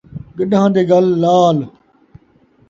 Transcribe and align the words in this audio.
گݙان٘ھ 0.37 0.71
دے 0.75 0.81
ڳل 0.89 1.05
لعل 1.21 1.57